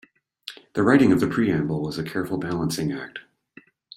The 0.73 0.81
writing 0.81 1.11
of 1.11 1.19
the 1.19 1.27
Preamble 1.27 1.83
was 1.83 1.99
a 1.99 2.03
careful 2.03 2.39
balancing 2.39 2.91
act. 2.91 3.19